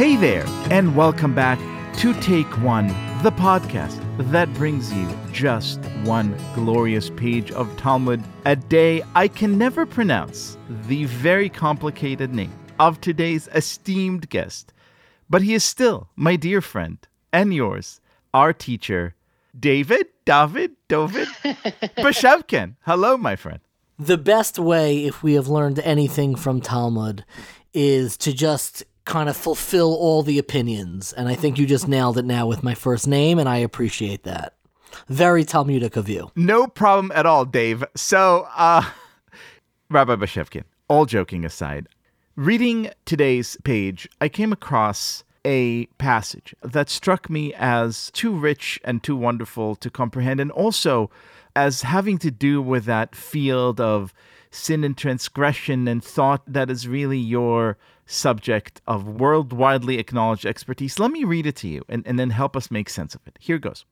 [0.00, 1.58] Hey there, and welcome back
[1.98, 2.86] to Take One,
[3.22, 4.00] the podcast
[4.30, 9.02] that brings you just one glorious page of Talmud a day.
[9.14, 14.72] I can never pronounce the very complicated name of today's esteemed guest,
[15.28, 16.96] but he is still my dear friend
[17.30, 18.00] and yours,
[18.32, 19.16] our teacher,
[19.54, 21.28] David, David, David
[21.98, 22.76] Bashevkin.
[22.86, 23.60] Hello, my friend.
[23.98, 27.26] The best way, if we have learned anything from Talmud,
[27.74, 31.12] is to just kind of fulfill all the opinions.
[31.12, 34.22] And I think you just nailed it now with my first name, and I appreciate
[34.22, 34.54] that.
[35.08, 36.30] Very Talmudic of you.
[36.36, 37.82] No problem at all, Dave.
[37.96, 38.82] So, uh,
[39.90, 41.88] Rabbi Bashevkin, all joking aside,
[42.36, 49.02] reading today's page, I came across a passage that struck me as too rich and
[49.02, 51.10] too wonderful to comprehend, and also
[51.56, 54.14] as having to do with that field of
[54.50, 60.98] sin and transgression and thought that is really your subject of worldwidely acknowledged expertise.
[60.98, 63.38] Let me read it to you and, and then help us make sense of it.
[63.40, 63.84] Here goes.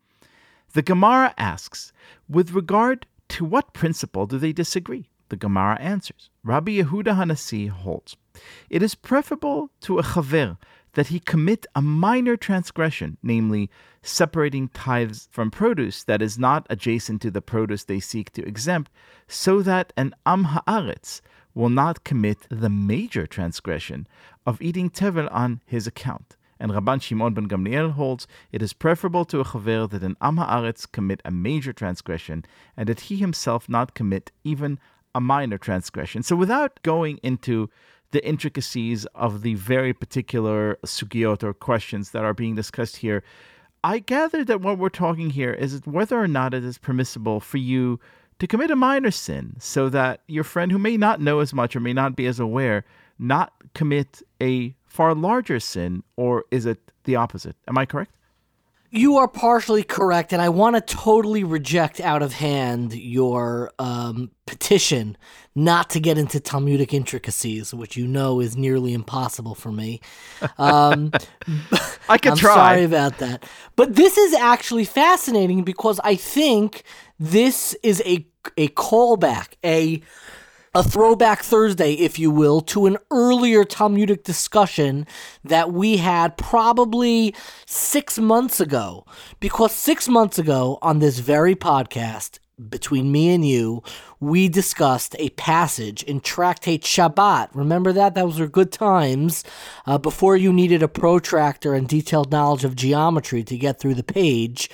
[0.72, 1.92] The Gemara asks,
[2.28, 5.08] with regard to what principle do they disagree?
[5.28, 8.16] The Gemara answers, Rabbi Yehuda Hanasi holds,
[8.70, 10.56] it is preferable to a chaver
[10.98, 13.70] that he commit a minor transgression, namely
[14.02, 18.90] separating tithes from produce that is not adjacent to the produce they seek to exempt,
[19.28, 21.20] so that an am haaretz
[21.54, 24.08] will not commit the major transgression
[24.44, 26.36] of eating tevel on his account.
[26.58, 30.38] And Rabban Shimon ben Gamliel holds it is preferable to a chaver that an am
[30.38, 32.44] haaretz commit a major transgression
[32.76, 34.80] and that he himself not commit even
[35.14, 36.24] a minor transgression.
[36.24, 37.70] So without going into
[38.10, 43.22] the intricacies of the very particular sugiot or questions that are being discussed here,
[43.84, 47.58] I gather that what we're talking here is whether or not it is permissible for
[47.58, 48.00] you
[48.38, 51.76] to commit a minor sin so that your friend who may not know as much
[51.76, 52.84] or may not be as aware
[53.18, 57.56] not commit a far larger sin, or is it the opposite?
[57.66, 58.17] Am I correct?
[58.90, 64.30] You are partially correct, and I want to totally reject out of hand your um,
[64.46, 65.16] petition
[65.54, 70.00] not to get into Talmudic intricacies, which you know is nearly impossible for me.
[70.56, 71.12] Um,
[72.08, 72.54] I can I'm try.
[72.54, 73.44] Sorry about that,
[73.76, 76.84] but this is actually fascinating because I think
[77.18, 80.00] this is a a callback, a
[80.74, 85.06] a throwback Thursday, if you will, to an earlier Talmudic discussion
[85.44, 87.34] that we had probably
[87.66, 89.04] six months ago.
[89.40, 93.82] Because six months ago on this very podcast, between me and you,
[94.20, 97.50] we discussed a passage in Tractate Shabbat.
[97.54, 98.14] Remember that?
[98.14, 99.44] Those were good times
[99.86, 104.02] uh, before you needed a protractor and detailed knowledge of geometry to get through the
[104.02, 104.68] page.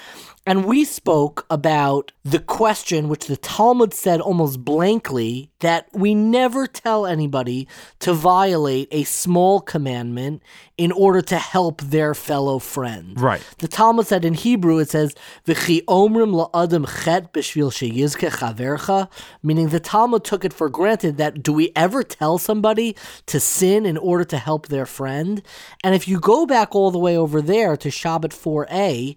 [0.47, 6.67] And we spoke about the question, which the Talmud said almost blankly, that we never
[6.67, 7.67] tell anybody
[8.01, 10.43] to violate a small commandment
[10.77, 13.19] in order to help their fellow friend.
[13.19, 13.43] Right.
[13.59, 15.15] The Talmud said in Hebrew, it says,
[15.47, 19.09] V'chi omrim la'adam chet b'shvil sheyizke chavercha,
[19.43, 22.95] meaning the Talmud took it for granted that do we ever tell somebody
[23.27, 25.43] to sin in order to help their friend?
[25.83, 29.17] And if you go back all the way over there to Shabbat 4a,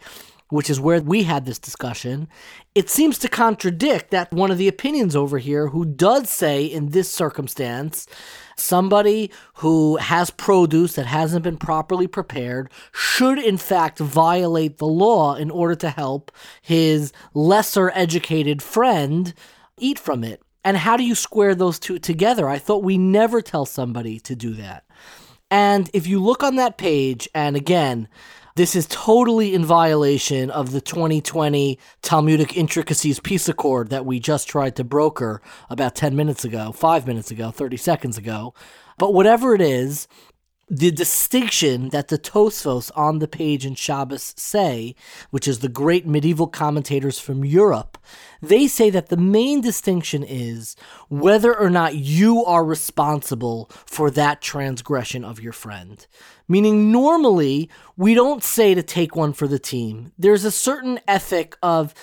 [0.49, 2.27] which is where we had this discussion,
[2.73, 6.89] it seems to contradict that one of the opinions over here who does say in
[6.89, 8.07] this circumstance,
[8.55, 15.35] somebody who has produce that hasn't been properly prepared should in fact violate the law
[15.35, 16.31] in order to help
[16.61, 19.33] his lesser educated friend
[19.77, 20.41] eat from it.
[20.63, 22.49] And how do you square those two together?
[22.49, 24.83] I thought we never tell somebody to do that.
[25.49, 28.09] And if you look on that page, and again,
[28.57, 34.47] this is totally in violation of the 2020 Talmudic Intricacies Peace Accord that we just
[34.47, 38.55] tried to broker about 10 minutes ago, 5 minutes ago, 30 seconds ago.
[38.97, 40.07] But whatever it is,
[40.69, 44.95] the distinction that the Tosfos on the page in Shabbos say,
[45.29, 47.97] which is the great medieval commentators from Europe,
[48.41, 50.75] they say that the main distinction is
[51.07, 56.05] whether or not you are responsible for that transgression of your friend.
[56.49, 60.11] Meaning, normally, we don't say to take one for the team.
[60.17, 61.93] There's a certain ethic of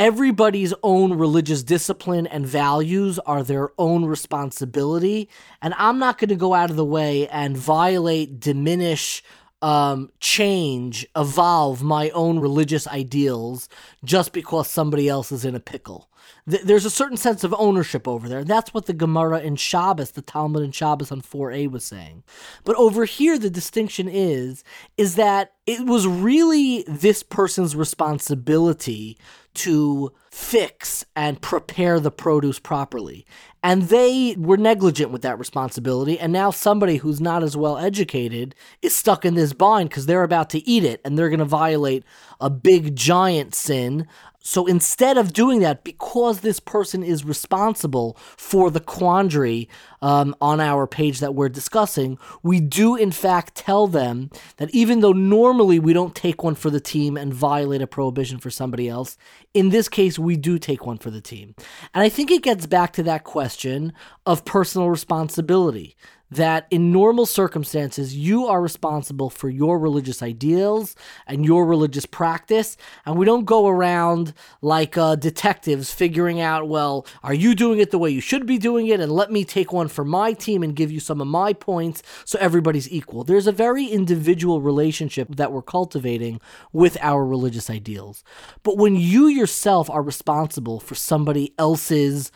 [0.00, 5.28] everybody's own religious discipline and values are their own responsibility.
[5.60, 9.22] And I'm not going to go out of the way and violate, diminish,
[9.60, 13.68] um, change, evolve my own religious ideals
[14.02, 16.08] just because somebody else is in a pickle.
[16.48, 18.42] Th- there's a certain sense of ownership over there.
[18.42, 22.24] That's what the Gemara in Shabbos, the Talmud in Shabbos on 4a was saying.
[22.64, 24.64] But over here, the distinction is,
[24.96, 29.16] is that it was really this person's responsibility
[29.54, 33.24] to fix and prepare the produce properly.
[33.62, 36.18] And they were negligent with that responsibility.
[36.18, 40.24] And now somebody who's not as well educated is stuck in this bind because they're
[40.24, 42.04] about to eat it and they're going to violate
[42.40, 44.08] a big giant sin
[44.42, 49.68] so instead of doing that, because this person is responsible for the quandary
[50.00, 55.00] um, on our page that we're discussing, we do in fact tell them that even
[55.00, 58.88] though normally we don't take one for the team and violate a prohibition for somebody
[58.88, 59.18] else,
[59.54, 61.54] in this case we do take one for the team.
[61.94, 63.92] And I think it gets back to that question
[64.26, 65.96] of personal responsibility
[66.30, 70.94] that in normal circumstances, you are responsible for your religious ideals
[71.26, 72.76] and your religious practice.
[73.04, 74.32] And we don't go around
[74.62, 78.58] like uh, detectives figuring out, well, are you doing it the way you should be
[78.58, 79.00] doing it?
[79.00, 82.02] And let me take one for my team and give you some of my points
[82.24, 83.24] so everybody's equal.
[83.24, 86.40] There's a very individual relationship that we're cultivating
[86.72, 88.22] with our religious ideals.
[88.62, 92.30] But when you yourself are responsible for somebody else's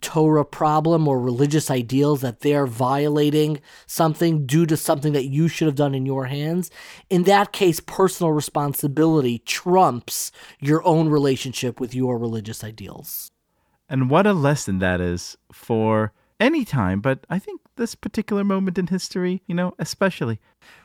[0.00, 5.66] Torah problem or religious ideals that they're violating something due to something that you should
[5.66, 6.70] have done in your hands,
[7.08, 13.30] in that case, personal responsibility trumps your own relationship with your religious ideals.
[13.88, 18.78] And what a lesson that is for any time, but I think this particular moment
[18.78, 20.40] in history, you know, especially.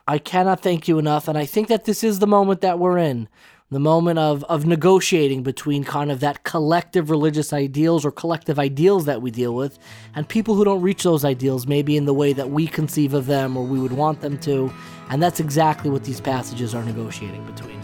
[0.08, 2.98] I cannot thank you enough, and I think that this is the moment that we're
[2.98, 3.28] in
[3.72, 9.06] the moment of, of negotiating between kind of that collective religious ideals or collective ideals
[9.06, 9.80] that we deal with
[10.14, 13.28] and people who don't reach those ideals maybe in the way that we conceive of
[13.28, 14.72] them or we would want them to.
[15.10, 17.82] And that's exactly what these passages are negotiating between.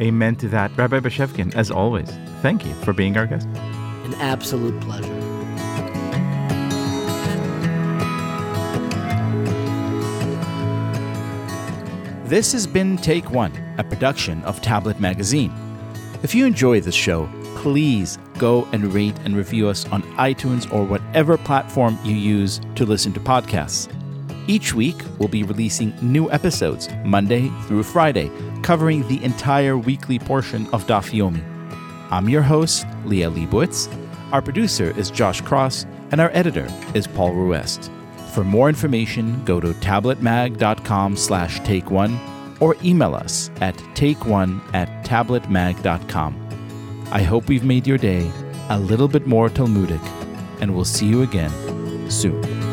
[0.00, 0.74] Amen to that.
[0.78, 3.46] Rabbi bashevkin as always thank you for being our guest.
[4.04, 5.19] An absolute pleasure
[12.30, 15.52] This has been Take One, a production of Tablet Magazine.
[16.22, 20.84] If you enjoy this show, please go and rate and review us on iTunes or
[20.84, 23.92] whatever platform you use to listen to podcasts.
[24.46, 28.30] Each week, we'll be releasing new episodes, Monday through Friday,
[28.62, 31.42] covering the entire weekly portion of Daf Yomi.
[32.12, 33.92] I'm your host, Liel Leibovitz.
[34.30, 37.90] Our producer is Josh Cross, and our editor is Paul Ruest.
[38.32, 42.18] For more information, go to tabletmag.com slash take one
[42.60, 46.48] or email us at takeone at tabletmag.com.
[47.10, 48.30] I hope we've made your day
[48.68, 50.00] a little bit more Talmudic,
[50.60, 51.50] and we'll see you again
[52.08, 52.69] soon.